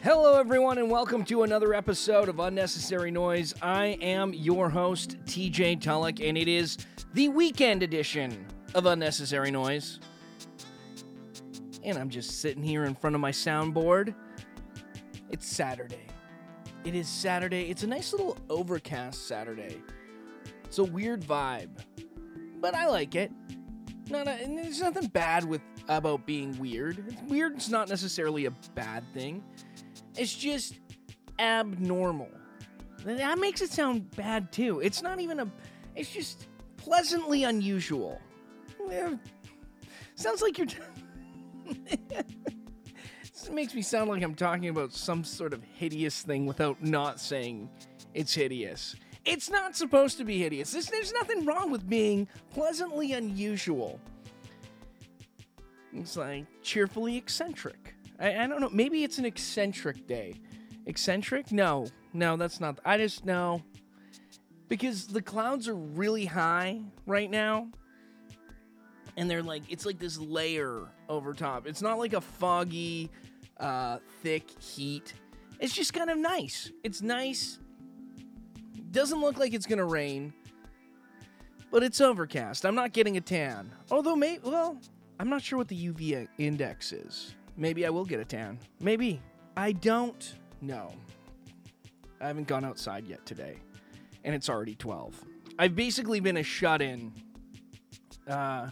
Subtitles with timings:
[0.00, 3.52] Hello, everyone, and welcome to another episode of Unnecessary Noise.
[3.60, 6.78] I am your host, TJ Tulloch, and it is
[7.14, 9.98] the weekend edition of Unnecessary Noise.
[11.82, 14.14] And I'm just sitting here in front of my soundboard.
[15.30, 16.06] It's Saturday.
[16.84, 17.68] It is Saturday.
[17.68, 19.82] It's a nice little overcast Saturday.
[20.62, 21.70] It's a weird vibe,
[22.60, 23.32] but I like it.
[24.10, 27.04] No, no, and there's nothing bad with about being weird.
[27.08, 27.54] It's weird.
[27.54, 29.42] It's not necessarily a bad thing.
[30.18, 30.74] It's just
[31.38, 32.28] abnormal.
[33.04, 34.80] That makes it sound bad too.
[34.80, 35.48] It's not even a.
[35.94, 38.20] It's just pleasantly unusual.
[38.90, 39.14] Eh,
[40.16, 40.66] Sounds like you're.
[43.22, 47.20] this makes me sound like I'm talking about some sort of hideous thing without not
[47.20, 47.70] saying
[48.14, 48.96] it's hideous.
[49.24, 50.72] It's not supposed to be hideous.
[50.72, 54.00] There's nothing wrong with being pleasantly unusual.
[55.92, 57.94] It's like cheerfully eccentric.
[58.18, 58.70] I, I don't know.
[58.72, 60.34] Maybe it's an eccentric day.
[60.86, 61.52] Eccentric?
[61.52, 62.78] No, no, that's not.
[62.84, 63.62] I just know
[64.68, 67.68] because the clouds are really high right now,
[69.16, 71.66] and they're like it's like this layer over top.
[71.66, 73.10] It's not like a foggy,
[73.58, 75.14] uh, thick heat.
[75.60, 76.70] It's just kind of nice.
[76.84, 77.58] It's nice.
[78.90, 80.32] Doesn't look like it's gonna rain,
[81.70, 82.64] but it's overcast.
[82.64, 83.70] I'm not getting a tan.
[83.90, 84.80] Although, may well,
[85.20, 87.34] I'm not sure what the UV index is.
[87.58, 88.60] Maybe I will get a tan.
[88.80, 89.20] Maybe.
[89.56, 90.92] I don't know.
[92.20, 93.56] I haven't gone outside yet today,
[94.22, 95.20] and it's already 12.
[95.58, 97.12] I've basically been a shut in
[98.28, 98.70] uh,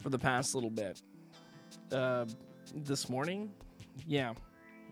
[0.00, 1.02] for the past little bit.
[1.92, 2.24] Uh,
[2.74, 3.52] this morning?
[4.06, 4.32] Yeah.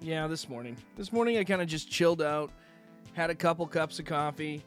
[0.03, 0.77] Yeah, this morning.
[0.97, 2.51] This morning I kind of just chilled out,
[3.15, 4.63] had a couple cups of coffee.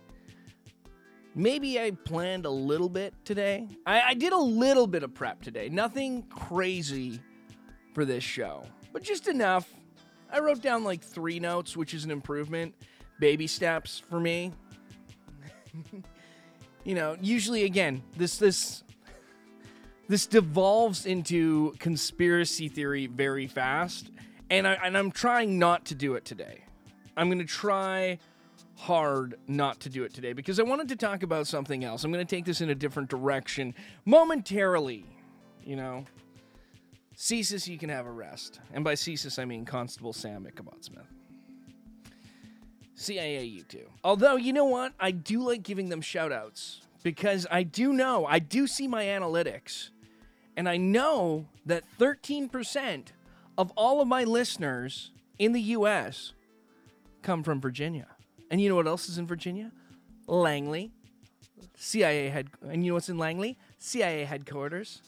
[1.36, 3.68] Maybe I planned a little bit today.
[3.86, 5.70] I, I did a little bit of prep today.
[5.70, 7.22] Nothing crazy
[7.98, 8.64] for this show,
[8.94, 9.74] but just enough.
[10.32, 12.76] I wrote down like three notes, which is an improvement.
[13.20, 14.54] Baby steps for me.
[16.84, 18.84] you know, usually again, this this
[20.08, 24.12] this devolves into conspiracy theory very fast,
[24.52, 26.66] and I and I'm trying not to do it today.
[27.18, 28.20] I'm gonna try
[28.76, 32.04] hard not to do it today because I wanted to talk about something else.
[32.04, 33.74] I'm gonna take this in a different direction
[34.06, 35.04] momentarily.
[35.64, 36.06] You know,
[37.18, 41.08] CSIS, you can have a rest, and by CSIS I mean Constable Sam Ichabod Smith.
[42.94, 43.88] CIA, you too.
[44.04, 44.94] Although, you know what?
[45.00, 49.06] I do like giving them shout outs because I do know, I do see my
[49.06, 49.90] analytics,
[50.56, 53.08] and I know that 13%
[53.58, 56.34] of all of my listeners in the US
[57.24, 58.08] come from Virginia.
[58.52, 59.72] And you know what else is in Virginia?
[60.28, 60.92] Langley,
[61.76, 62.50] CIA head.
[62.62, 63.58] And you know what's in Langley?
[63.80, 65.02] CIA headquarters.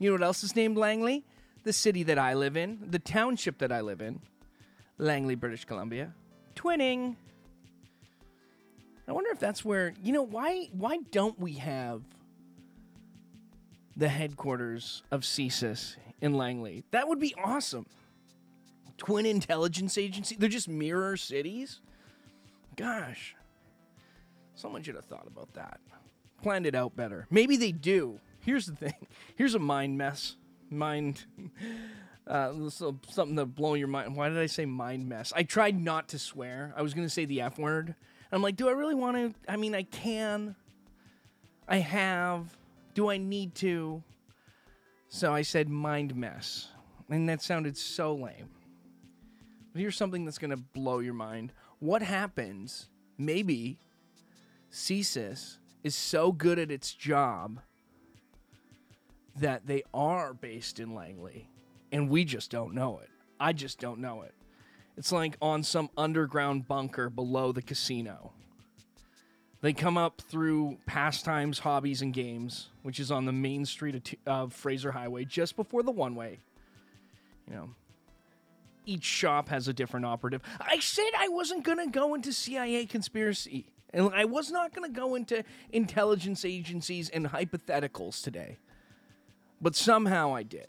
[0.00, 1.24] You know what else is named Langley?
[1.64, 4.20] The city that I live in, the township that I live in,
[4.98, 6.12] Langley, British Columbia.
[6.54, 7.16] Twinning.
[9.06, 12.02] I wonder if that's where you know why why don't we have
[13.96, 16.84] the headquarters of CSIS in Langley?
[16.90, 17.86] That would be awesome.
[18.96, 20.36] Twin intelligence agency.
[20.38, 21.80] They're just mirror cities.
[22.76, 23.34] Gosh.
[24.54, 25.80] Someone should have thought about that.
[26.42, 27.26] Planned it out better.
[27.30, 28.20] Maybe they do.
[28.40, 29.06] Here's the thing.
[29.36, 30.36] Here's a mind mess.
[30.72, 31.24] Mind
[32.26, 34.16] uh, so something to blow your mind.
[34.16, 35.32] Why did I say mind mess?
[35.34, 36.72] I tried not to swear.
[36.76, 37.94] I was going to say the F word.
[38.30, 39.34] I'm like, do I really want to?
[39.50, 40.54] I mean, I can.
[41.68, 42.56] I have.
[42.94, 44.02] Do I need to?
[45.08, 46.68] So I said mind mess.
[47.10, 48.48] And that sounded so lame.
[49.72, 51.52] But here's something that's going to blow your mind.
[51.78, 52.88] What happens?
[53.18, 53.78] Maybe
[54.72, 57.60] CSIS is so good at its job
[59.36, 61.48] that they are based in Langley
[61.90, 63.10] and we just don't know it.
[63.38, 64.34] I just don't know it.
[64.96, 68.32] It's like on some underground bunker below the casino.
[69.60, 74.52] They come up through Pastimes, Hobbies, and Games, which is on the main street of,
[74.52, 76.40] Fraser Highway, just before the one way.
[77.48, 77.70] You know,
[78.86, 80.42] each shop has a different operative.
[80.60, 84.92] I said I wasn't going to go into CIA conspiracy, and I was not going
[84.92, 88.58] to go into intelligence agencies and hypotheticals today.
[89.62, 90.68] But somehow I did.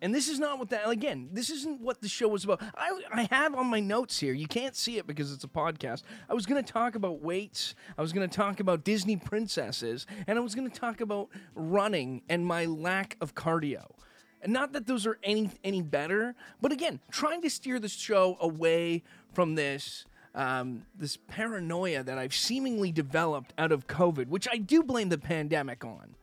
[0.00, 2.62] And this is not what that again, this isn't what the show was about.
[2.76, 4.32] I I have on my notes here.
[4.32, 6.02] You can't see it because it's a podcast.
[6.28, 7.74] I was going to talk about weights.
[7.96, 11.30] I was going to talk about Disney princesses, and I was going to talk about
[11.54, 13.90] running and my lack of cardio.
[14.40, 18.36] And not that those are any any better, but again, trying to steer the show
[18.40, 20.04] away from this
[20.34, 25.18] um, this paranoia that I've seemingly developed out of COVID, which I do blame the
[25.18, 26.14] pandemic on.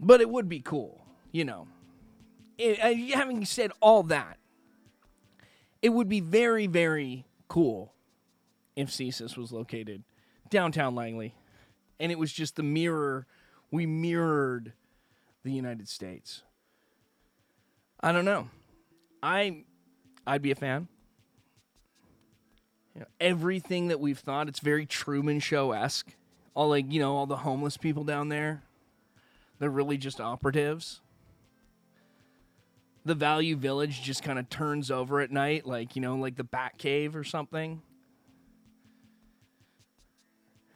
[0.00, 1.68] But it would be cool, you know.
[2.58, 4.38] Having said all that,
[5.82, 7.92] it would be very, very cool
[8.76, 10.02] if CSIS was located
[10.48, 11.34] downtown Langley.
[11.98, 13.26] And it was just the mirror.
[13.70, 14.72] We mirrored
[15.44, 16.42] the United States.
[18.00, 18.48] I don't know.
[19.22, 19.64] I
[20.26, 20.88] I'd be a fan.
[22.94, 26.14] You know, everything that we've thought, it's very Truman Show esque.
[26.54, 28.62] All like, you know, all the homeless people down there.
[29.60, 31.00] They're really just operatives.
[33.04, 36.44] The Value Village just kind of turns over at night, like, you know, like the
[36.44, 37.82] Bat Cave or something.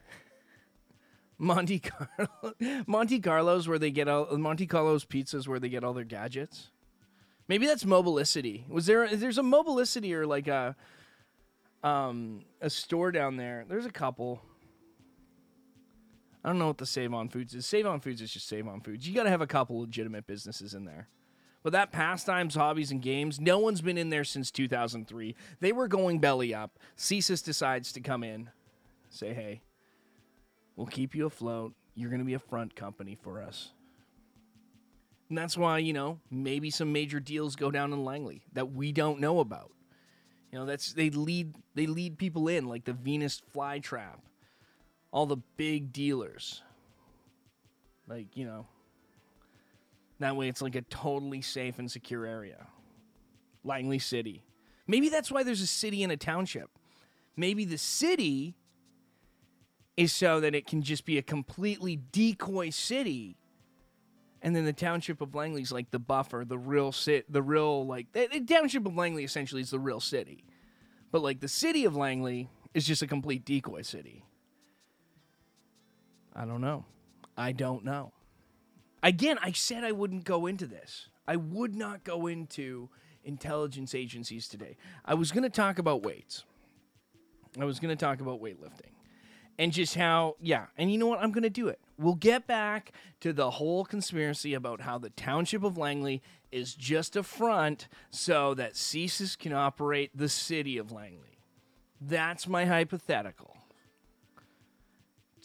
[1.37, 2.53] Monte Carlo,
[2.87, 6.69] Monte Carlo's where they get all Monte Carlo's pizzas where they get all their gadgets.
[7.47, 8.65] Maybe that's Mobilicity.
[8.69, 9.15] Was there?
[9.15, 10.75] There's a Mobilicity or like a
[11.83, 13.65] um a store down there.
[13.67, 14.41] There's a couple.
[16.45, 17.65] I don't know what the Save On Foods is.
[17.65, 19.07] Save On Foods is just Save On Foods.
[19.07, 21.07] You got to have a couple legitimate businesses in there.
[21.63, 25.35] But that pastimes, hobbies, and games, no one's been in there since 2003.
[25.59, 26.77] They were going belly up.
[26.99, 28.51] CSIS decides to come in,
[29.09, 29.63] say, hey,
[30.75, 31.73] we'll keep you afloat.
[31.95, 33.71] You're going to be a front company for us.
[35.29, 38.91] And that's why, you know, maybe some major deals go down in Langley that we
[38.91, 39.71] don't know about.
[40.51, 44.19] You know, that's they lead they lead people in like the Venus flytrap.
[45.15, 46.61] All the big dealers.
[48.05, 48.67] Like, you know,
[50.19, 52.67] that way it's like a totally safe and secure area.
[53.63, 54.43] Langley City.
[54.87, 56.69] Maybe that's why there's a city in a township.
[57.37, 58.55] Maybe the city
[59.95, 63.37] is so that it can just be a completely decoy city.
[64.41, 67.87] And then the township of Langley is like the buffer, the real sit, the real
[67.87, 70.43] like the, the township of Langley essentially is the real city,
[71.09, 74.25] but like the city of Langley is just a complete decoy city.
[76.35, 76.85] I don't know.
[77.37, 78.11] I don't know.
[79.01, 81.09] Again, I said I wouldn't go into this.
[81.27, 82.89] I would not go into
[83.23, 84.77] intelligence agencies today.
[85.03, 86.43] I was going to talk about weights.
[87.59, 88.91] I was going to talk about weightlifting
[89.57, 91.19] and just how, yeah, and you know what?
[91.19, 91.79] I'm going to do it.
[91.97, 92.91] We'll get back
[93.21, 96.21] to the whole conspiracy about how the township of Langley
[96.51, 101.39] is just a front so that CSIS can operate the city of Langley.
[102.01, 103.54] That's my hypothetical.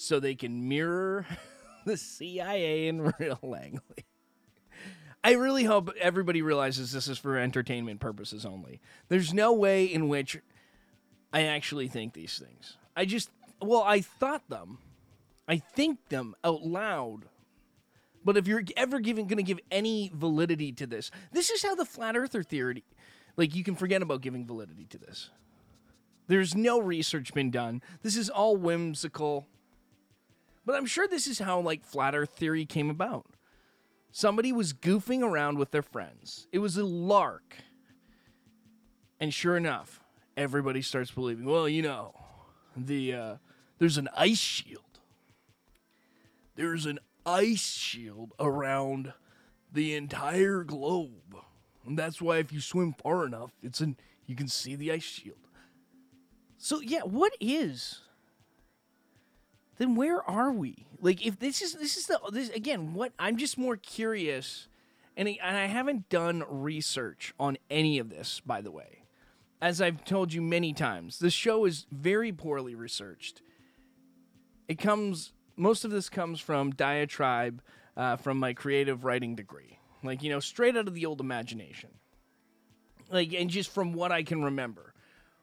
[0.01, 1.27] So they can mirror
[1.85, 4.07] the CIA in real Langley.
[5.23, 8.81] I really hope everybody realizes this is for entertainment purposes only.
[9.09, 10.39] There's no way in which
[11.35, 12.79] I actually think these things.
[12.97, 13.29] I just,
[13.61, 14.79] well, I thought them.
[15.47, 17.27] I think them out loud.
[18.25, 21.85] But if you're ever going to give any validity to this, this is how the
[21.85, 22.85] flat earther theory,
[23.37, 25.29] like you can forget about giving validity to this.
[26.27, 27.83] There's no research been done.
[28.01, 29.47] This is all whimsical.
[30.71, 33.27] But I'm sure this is how like flat earth theory came about.
[34.13, 36.47] Somebody was goofing around with their friends.
[36.53, 37.57] It was a lark.
[39.19, 40.01] And sure enough,
[40.37, 42.15] everybody starts believing, well, you know,
[42.77, 43.37] the uh,
[43.81, 45.01] there's an ice shield.
[46.55, 49.13] There's an ice shield around
[49.73, 51.35] the entire globe.
[51.85, 55.03] And that's why if you swim far enough, it's an you can see the ice
[55.03, 55.49] shield.
[56.59, 58.03] So yeah, what is
[59.81, 60.85] then where are we?
[61.01, 64.69] Like if this is this is the this again, what I'm just more curious
[65.17, 69.05] and I, and I haven't done research on any of this by the way.
[69.63, 73.41] As I've told you many times, the show is very poorly researched.
[74.69, 77.63] It comes most of this comes from diatribe
[77.97, 81.89] uh, from my creative writing degree, like you know, straight out of the old imagination,
[83.11, 84.93] like and just from what I can remember,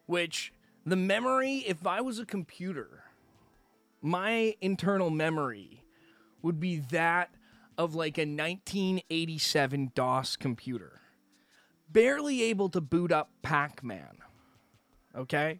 [0.05, 0.53] which
[0.85, 3.03] the memory, if I was a computer,
[4.01, 5.83] my internal memory
[6.41, 7.29] would be that
[7.77, 11.01] of like a 1987 DOS computer,
[11.91, 14.17] barely able to boot up Pac Man.
[15.15, 15.59] Okay?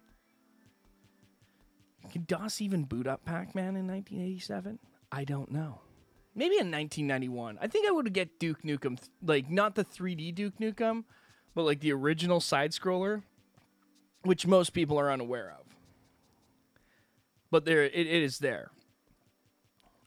[2.12, 4.79] Can DOS even boot up Pac Man in 1987?
[5.12, 5.82] I don't know.
[6.36, 7.58] Maybe in 1991.
[7.60, 11.03] I think I would get Duke Nukem, like not the 3D Duke Nukem,
[11.56, 13.24] but like the original side scroller,
[14.22, 15.66] which most people are unaware of.
[17.50, 18.72] But there, it, it is there.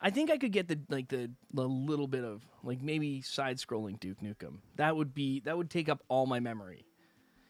[0.01, 3.59] I think I could get the like the, the little bit of like maybe side
[3.59, 4.59] scrolling Duke Nukem.
[4.77, 6.87] That would be that would take up all my memory.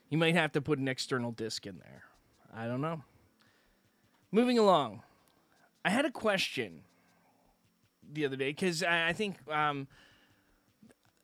[0.09, 2.03] You might have to put an external disk in there.
[2.53, 3.05] I don't know.
[4.33, 5.03] Moving along,
[5.85, 6.83] I had a question
[8.13, 9.87] the other day because I, I, think um,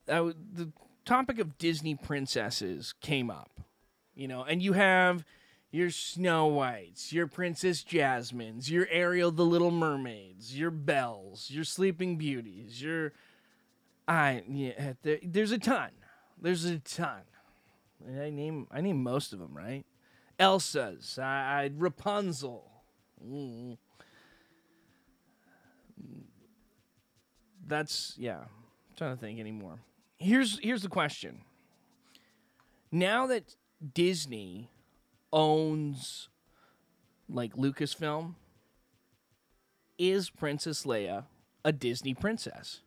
[0.09, 0.73] I, the
[1.05, 3.61] topic of Disney princesses came up,
[4.15, 5.25] you know, and you have
[5.77, 12.17] your Snow Whites, your Princess Jasmines, your Ariel the Little Mermaids, your Bells, your Sleeping
[12.17, 13.13] Beauties, your
[14.09, 15.91] I yeah, there, there's a ton.
[16.41, 17.21] There's a ton.
[18.09, 19.85] I name I name most of them, right?
[20.39, 22.71] Elsa's, I, I Rapunzel.
[23.23, 23.77] Mm.
[27.67, 28.39] That's yeah.
[28.39, 29.81] I'm trying to think anymore.
[30.19, 31.43] Here's here's the question.
[32.91, 33.57] Now that
[33.93, 34.71] Disney
[35.37, 36.31] owns
[37.29, 38.35] like Lucasfilm,
[39.99, 41.25] is Princess Leia
[41.65, 42.81] a Disney princess?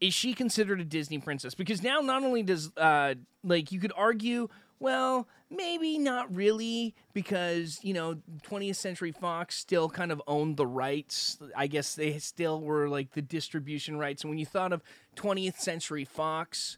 [0.00, 1.54] Is she considered a Disney princess?
[1.54, 4.48] Because now not only does uh like you could argue,
[4.78, 10.66] well, maybe not really because, you know, 20th Century Fox still kind of owned the
[10.66, 11.38] rights.
[11.56, 14.22] I guess they still were like the distribution rights.
[14.22, 14.82] And when you thought of
[15.16, 16.76] 20th Century Fox,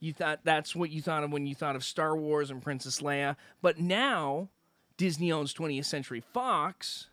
[0.00, 3.00] you thought that's what you thought of when you thought of Star Wars and Princess
[3.00, 3.36] Leia.
[3.60, 4.48] But now
[4.96, 7.08] Disney owns 20th Century Fox.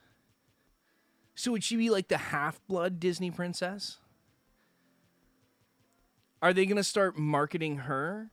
[1.35, 3.97] So would she be like the half blood Disney princess?
[6.41, 8.29] Are they going to start marketing her?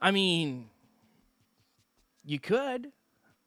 [0.00, 0.70] I mean,
[2.24, 2.92] you could.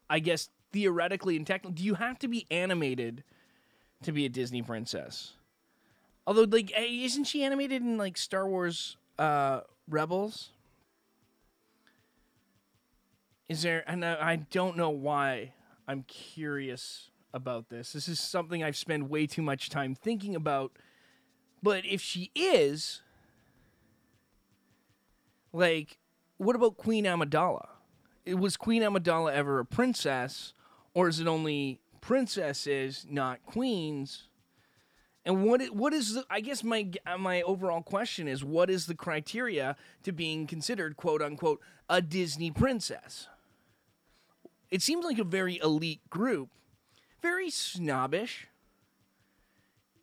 [0.09, 3.23] I guess theoretically and technically, do you have to be animated
[4.03, 5.33] to be a Disney princess?
[6.25, 10.51] Although, like, isn't she animated in like Star Wars uh, Rebels?
[13.49, 13.83] Is there?
[13.87, 15.53] And I don't know why.
[15.87, 17.91] I'm curious about this.
[17.91, 20.71] This is something I've spent way too much time thinking about.
[21.61, 23.01] But if she is,
[25.51, 25.97] like,
[26.37, 27.67] what about Queen Amidala?
[28.25, 30.53] Was Queen Amidala ever a princess,
[30.93, 34.29] or is it only princesses, not queens?
[35.25, 38.87] And what what is the, I guess my uh, my overall question is what is
[38.87, 43.27] the criteria to being considered quote unquote a Disney princess?
[44.69, 46.49] It seems like a very elite group,
[47.21, 48.47] very snobbish.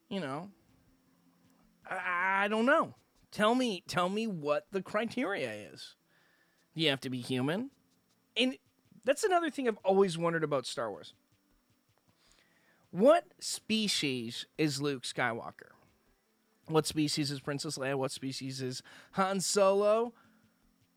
[0.09, 0.51] You know,
[1.89, 2.95] I, I don't know.
[3.31, 5.97] Tell me tell me what the criteria is.
[6.75, 7.71] Do you have to be human?
[8.37, 8.57] And
[9.05, 11.13] that's another thing I've always wondered about Star Wars.
[12.91, 15.71] What species is Luke Skywalker?
[16.67, 17.97] What species is Princess Leia?
[17.97, 18.83] What species is
[19.13, 20.13] Han Solo?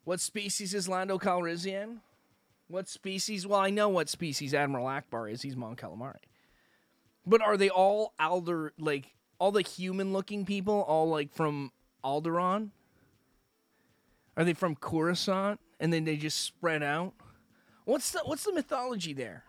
[0.04, 2.00] What species is Lando Calrissian?
[2.68, 3.46] What species?
[3.46, 5.42] Well, I know what species Admiral Ackbar is.
[5.42, 6.16] He's Mon Calamari.
[7.26, 11.72] But are they all Alder, like, all the human looking people, all like from
[12.04, 12.70] Alderaan?
[14.36, 17.14] Are they from Coruscant and then they just spread out?
[17.86, 19.44] What's the what's the mythology there?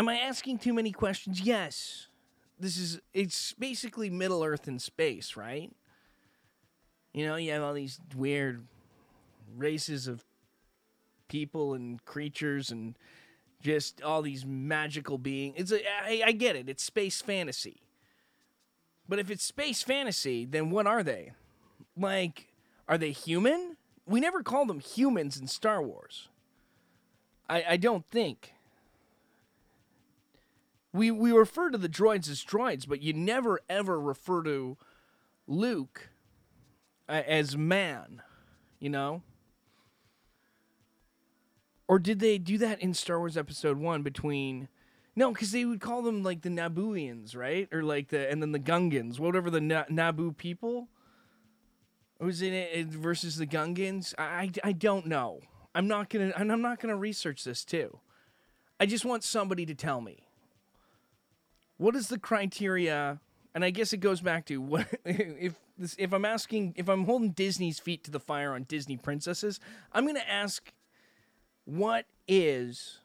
[0.00, 1.42] Am I asking too many questions?
[1.42, 2.08] Yes.
[2.58, 5.70] This is it's basically Middle Earth in space, right?
[7.12, 8.66] You know, you have all these weird
[9.54, 10.24] races of
[11.28, 12.96] people and creatures and
[13.60, 15.56] just all these magical beings.
[15.58, 16.70] It's a, I, I get it.
[16.70, 17.82] It's space fantasy.
[19.06, 21.32] But if it's space fantasy, then what are they?
[21.94, 22.48] Like
[22.88, 23.76] are they human?
[24.06, 26.28] We never call them humans in Star Wars.
[27.50, 28.54] I, I don't think.
[30.92, 34.76] We we refer to the droids as droids, but you never ever refer to
[35.46, 36.10] Luke
[37.08, 38.22] uh, as man,
[38.78, 39.22] you know?
[41.86, 44.68] Or did they do that in Star Wars Episode One between?
[45.16, 47.68] No, because they would call them like the Nabooians, right?
[47.72, 50.88] Or like the and then the Gungans, whatever the Na- Naboo people.
[52.20, 54.14] Was it, it versus the Gungans?
[54.18, 55.40] I, I, I don't know.
[55.74, 57.98] I'm not gonna and I'm not gonna research this too.
[58.78, 60.29] I just want somebody to tell me.
[61.80, 63.20] What is the criteria?
[63.54, 67.06] And I guess it goes back to what if this, if I'm asking if I'm
[67.06, 69.58] holding Disney's feet to the fire on Disney princesses,
[69.90, 70.74] I'm gonna ask
[71.64, 72.98] what is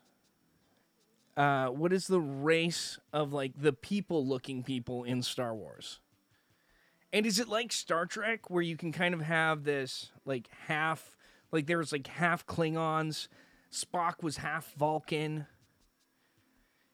[1.38, 6.00] uh, what is the race of like the people looking people in Star Wars?
[7.14, 11.16] And is it like Star Trek where you can kind of have this like half
[11.50, 13.28] like there was like half Klingons,
[13.72, 15.46] Spock was half Vulcan.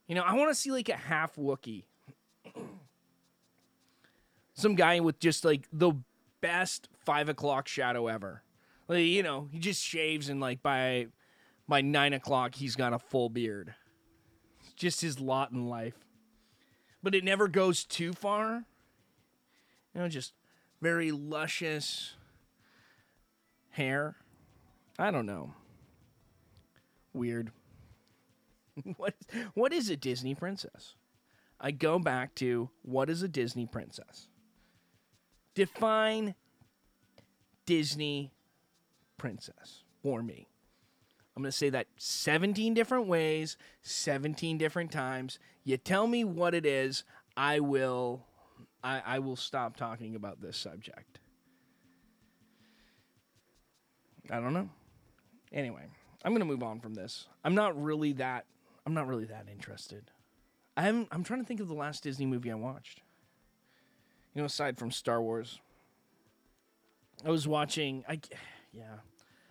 [0.07, 1.85] You know, I want to see like a half Wookie,
[4.55, 5.93] Some guy with just like the
[6.41, 8.43] best five o'clock shadow ever.
[8.89, 11.07] Like, you know, he just shaves and like by
[11.69, 13.75] by nine o'clock he's got a full beard.
[14.77, 16.05] just his lot in life.
[17.03, 18.65] But it never goes too far
[19.95, 20.33] you know, just
[20.81, 22.15] very luscious
[23.71, 24.17] hair.
[24.99, 25.55] I don't know.
[27.13, 27.51] Weird.
[28.97, 29.15] what
[29.55, 30.95] what is a Disney princess?
[31.61, 34.29] I go back to what is a Disney princess?
[35.55, 36.35] Define
[37.67, 38.33] Disney
[39.17, 40.49] princess for me.
[41.37, 45.39] I'm going to say that 17 different ways, 17 different times.
[45.65, 47.05] You tell me what it is,
[47.37, 48.27] I will
[48.83, 51.21] I, I will stop talking about this subject.
[54.31, 54.69] I don't know.
[55.53, 55.83] Anyway,
[56.25, 57.27] I'm gonna move on from this.
[57.45, 58.47] I'm not really that.
[58.87, 60.11] I'm not really that interested.
[60.77, 61.09] I haven't.
[61.13, 63.01] I'm trying to think of the last Disney movie I watched.
[64.35, 65.61] You know, aside from Star Wars,
[67.25, 68.05] I was watching.
[68.09, 68.21] I
[68.73, 68.97] yeah,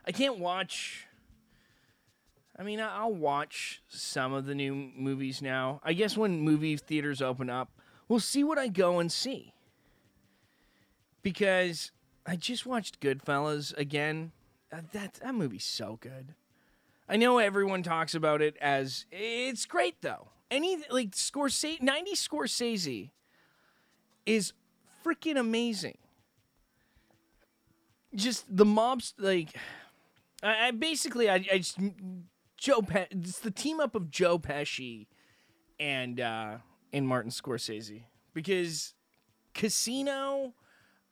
[0.05, 1.07] I can't watch.
[2.57, 5.79] I mean, I'll watch some of the new movies now.
[5.83, 7.71] I guess when movie theaters open up,
[8.07, 9.53] we'll see what I go and see.
[11.23, 11.91] Because
[12.25, 14.31] I just watched Goodfellas again.
[14.71, 16.35] That that movie's so good.
[17.11, 20.29] I know everyone talks about it as it's great though.
[20.49, 23.09] Any like Scorsese, ninety Scorsese
[24.25, 24.53] is
[25.03, 25.97] freaking amazing.
[28.15, 29.49] Just the mobs, like
[30.41, 31.77] I, I basically I, I just
[32.55, 35.07] Joe Pe- it's the team up of Joe Pesci
[35.81, 36.57] and uh
[36.93, 38.03] and Martin Scorsese
[38.33, 38.93] because
[39.53, 40.53] Casino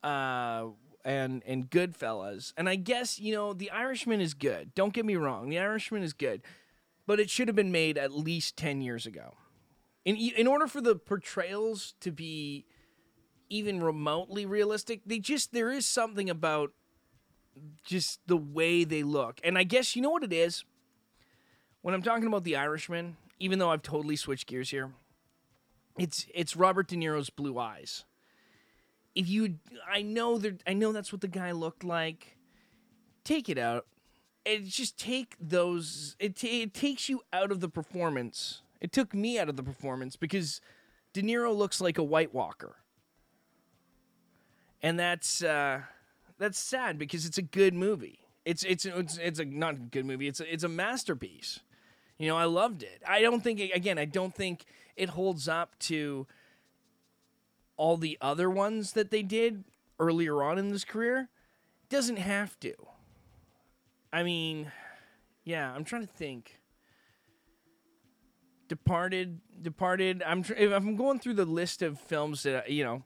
[0.01, 0.67] uh
[1.09, 4.75] and and Goodfellas and I guess you know The Irishman is good.
[4.75, 6.43] Don't get me wrong, The Irishman is good,
[7.07, 9.35] but it should have been made at least 10 years ago.
[10.05, 12.65] In in order for the portrayals to be
[13.49, 16.73] even remotely realistic, they just there is something about
[17.83, 19.41] just the way they look.
[19.43, 20.63] And I guess you know what it is?
[21.81, 24.91] When I'm talking about The Irishman, even though I've totally switched gears here,
[25.97, 28.05] it's it's Robert De Niro's blue eyes.
[29.15, 29.55] If you
[29.91, 32.37] I know that I know that's what the guy looked like.
[33.23, 33.85] Take it out.
[34.45, 38.61] It just take those it, ta- it takes you out of the performance.
[38.81, 40.61] It took me out of the performance because
[41.13, 42.77] De Niro looks like a White Walker.
[44.81, 45.81] And that's uh
[46.37, 48.19] that's sad because it's a good movie.
[48.45, 50.27] It's it's it's it's a not a good movie.
[50.27, 51.59] It's a, it's a masterpiece.
[52.17, 53.01] You know, I loved it.
[53.07, 56.25] I don't think again, I don't think it holds up to
[57.79, 59.63] all the other ones that they did
[59.99, 61.29] earlier on in this career.
[61.87, 62.73] Doesn't have to.
[64.11, 64.71] I mean,
[65.45, 66.59] yeah, I'm trying to think.
[68.67, 70.21] Departed, Departed.
[70.27, 73.03] I'm tr- if I'm going through the list of films that you know,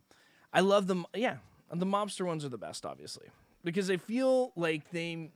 [0.51, 1.05] I love them.
[1.15, 1.37] Yeah,
[1.71, 3.27] the mobster ones are the best, obviously,
[3.63, 5.31] because I feel like they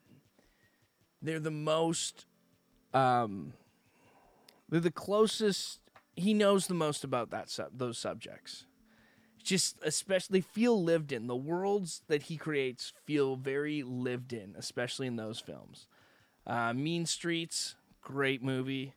[1.21, 2.26] they're the most
[2.93, 3.54] um
[4.69, 5.80] they're the closest
[6.15, 8.65] he knows the most about that sub those subjects
[9.47, 11.27] just especially feel lived in.
[11.27, 15.88] The worlds that he creates feel very lived in especially in those films.
[16.45, 18.93] Uh, mean streets great movie.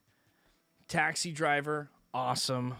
[0.88, 2.74] Taxi driver awesome.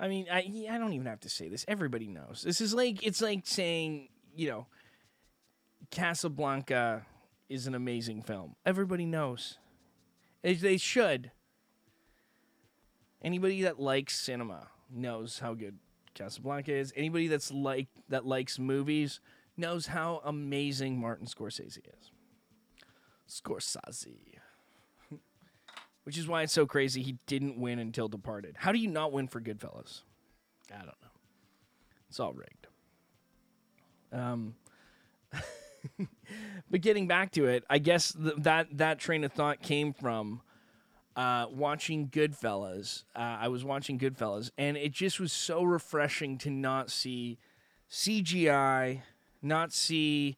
[0.00, 0.38] I mean I,
[0.70, 1.66] I don't even have to say this.
[1.68, 2.42] Everybody knows.
[2.44, 4.66] This is like it's like saying you know
[5.90, 7.04] casablanca
[7.50, 8.56] is an amazing film.
[8.64, 9.58] Everybody knows.
[10.42, 11.30] They, they should.
[13.22, 15.78] Anybody that likes cinema knows how good
[16.16, 16.92] Casablanca is.
[16.96, 19.20] Anybody that's like that likes movies
[19.56, 22.10] knows how amazing Martin Scorsese is.
[23.28, 24.16] Scorsese.
[26.04, 28.56] Which is why it's so crazy he didn't win until Departed.
[28.58, 30.02] How do you not win for Goodfellas?
[30.72, 31.10] I don't know.
[32.08, 32.66] It's all rigged.
[34.12, 34.54] Um
[36.70, 40.40] but getting back to it, I guess th- that that train of thought came from
[41.16, 43.04] uh, watching Goodfellas.
[43.14, 47.38] Uh, I was watching Goodfellas, and it just was so refreshing to not see
[47.90, 49.00] CGI,
[49.42, 50.36] not see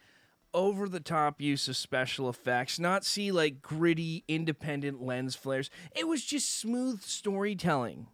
[0.54, 5.68] over the top use of special effects, not see like gritty, independent lens flares.
[5.94, 8.06] It was just smooth storytelling.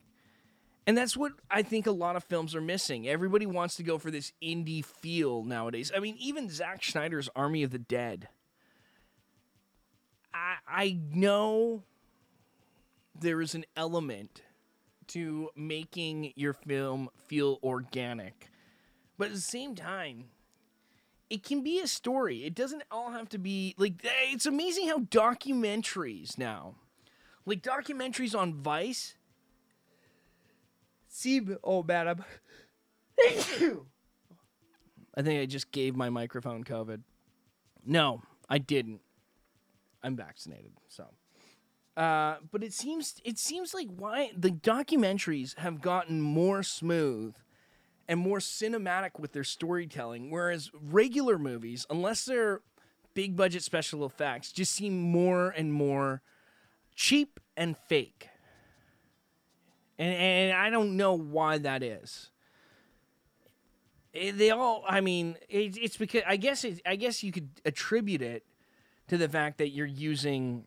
[0.86, 3.08] And that's what I think a lot of films are missing.
[3.08, 5.92] Everybody wants to go for this indie feel nowadays.
[5.94, 8.28] I mean, even Zack Snyder's Army of the Dead.
[10.34, 11.84] I I know
[13.18, 14.42] there is an element
[15.08, 18.50] to making your film feel organic.
[19.18, 20.26] But at the same time,
[21.30, 22.44] it can be a story.
[22.44, 26.74] It doesn't all have to be like eh, it's amazing how documentaries now,
[27.46, 29.14] like documentaries on Vice,
[31.08, 32.24] seem oh madam.
[33.26, 33.80] I'm
[35.16, 37.02] I think I just gave my microphone COVID.
[37.86, 39.00] No, I didn't.
[40.02, 41.06] I'm vaccinated, so.
[41.96, 47.36] Uh, but it seems it seems like why the documentaries have gotten more smooth
[48.08, 52.60] and more cinematic with their storytelling, whereas regular movies, unless they're
[53.14, 56.20] big budget special effects, just seem more and more
[56.96, 58.28] cheap and fake.
[59.98, 62.30] And, and I don't know why that is.
[64.12, 67.48] Eh, They all, I mean, it, it's because I guess it, I guess you could
[67.64, 68.44] attribute it
[69.08, 70.64] to the fact that you're using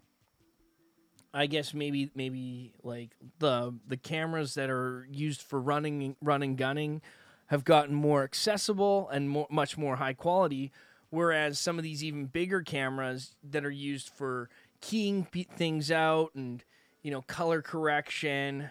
[1.38, 7.02] I guess maybe maybe like the the cameras that are used for running running gunning
[7.48, 10.72] have gotten more accessible and more, much more high quality
[11.10, 14.50] Whereas some of these even bigger cameras that are used for
[14.82, 16.64] keying p- things out and
[17.02, 18.70] you know color correction,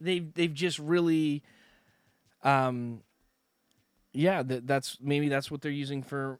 [0.00, 1.42] they've they've just really,
[2.44, 3.02] um,
[4.12, 6.38] yeah, that, that's maybe that's what they're using for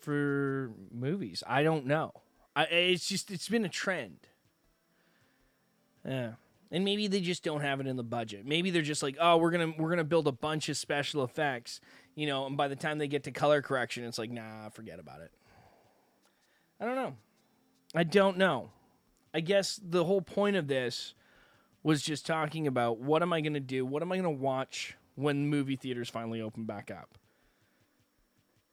[0.00, 1.44] for movies.
[1.46, 2.12] I don't know.
[2.56, 4.26] I, it's just it's been a trend.
[6.04, 6.32] Yeah.
[6.70, 8.44] And maybe they just don't have it in the budget.
[8.46, 11.80] Maybe they're just like, "Oh, we're to we're to build a bunch of special effects."
[12.16, 14.98] You know, and by the time they get to color correction, it's like, "Nah, forget
[14.98, 15.30] about it."
[16.80, 17.14] I don't know.
[17.94, 18.70] I don't know.
[19.32, 21.14] I guess the whole point of this
[21.82, 23.86] was just talking about what am I to do?
[23.86, 27.18] What am I to watch when movie theaters finally open back up?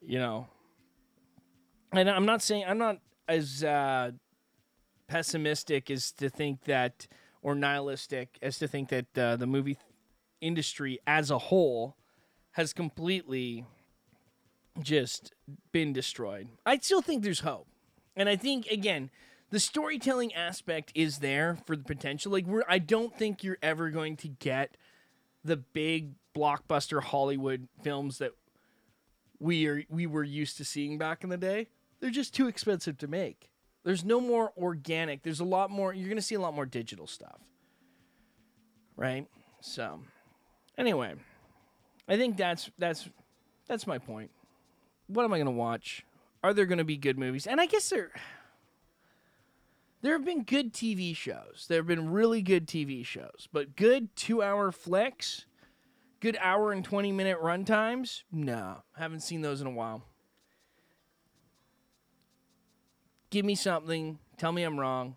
[0.01, 0.47] You know.
[1.91, 4.11] And I'm not saying I'm not as uh,
[5.07, 7.07] pessimistic as to think that
[7.41, 9.77] or nihilistic as to think that uh, the movie
[10.41, 11.95] industry as a whole
[12.51, 13.65] has completely
[14.81, 15.33] just
[15.71, 16.47] been destroyed.
[16.65, 17.67] I still think there's hope.
[18.15, 19.09] And I think again,
[19.49, 22.31] the storytelling aspect is there for the potential.
[22.31, 24.77] Like we're I don't think you're ever going to get
[25.43, 28.31] the big blockbuster Hollywood films that
[29.39, 31.67] we are we were used to seeing back in the day.
[31.99, 33.50] They're just too expensive to make.
[33.83, 35.23] There's no more organic.
[35.23, 35.93] There's a lot more.
[35.93, 37.39] You're going to see a lot more digital stuff.
[38.95, 39.27] Right?
[39.61, 40.01] So,
[40.77, 41.15] anyway,
[42.07, 43.09] I think that's that's
[43.67, 44.31] that's my point.
[45.07, 46.05] What am I going to watch?
[46.43, 47.47] Are there going to be good movies?
[47.47, 48.11] And I guess there
[50.01, 51.65] there have been good TV shows.
[51.67, 55.45] There have been really good TV shows, but good 2-hour flicks,
[56.19, 58.23] good hour and 20 minute run times?
[58.31, 60.03] No, haven't seen those in a while.
[63.31, 64.19] Give me something.
[64.37, 65.15] Tell me I'm wrong.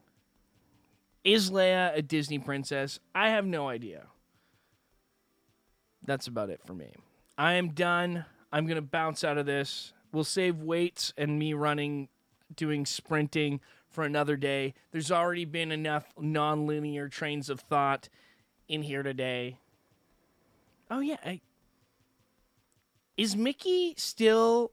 [1.22, 2.98] Is Leia a Disney princess?
[3.14, 4.07] I have no idea.
[6.07, 6.92] That's about it for me.
[7.37, 8.24] I am done.
[8.53, 9.92] I'm going to bounce out of this.
[10.12, 12.09] We'll save weights and me running,
[12.55, 14.74] doing sprinting for another day.
[14.92, 18.09] There's already been enough non-linear trains of thought
[18.68, 19.59] in here today.
[20.90, 21.16] Oh, yeah.
[21.24, 21.40] I,
[23.16, 24.72] is Mickey still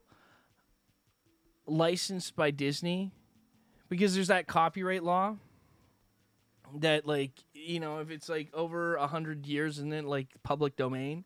[1.65, 3.13] licensed by Disney?
[3.91, 5.35] Because there's that copyright law
[6.77, 10.77] that like you know if it's like over a hundred years and then like public
[10.77, 11.25] domain?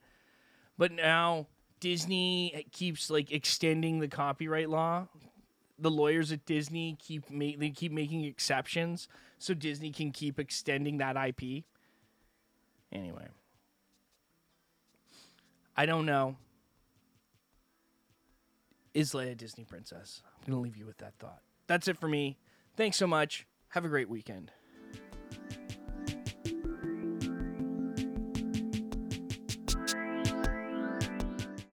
[0.75, 1.45] But now
[1.79, 5.07] disney keeps like extending the copyright law.
[5.77, 10.97] The lawyers at disney keep ma- they keep making exceptions so disney can keep extending
[10.97, 11.63] that ip
[12.91, 13.27] anyway.
[15.77, 16.35] I don't know.
[18.95, 20.23] Is leia a disney princess?
[20.39, 21.41] I'm gonna leave you with that thought.
[21.67, 22.37] That's it for me
[22.75, 23.45] Thanks so much.
[23.69, 24.51] Have a great weekend.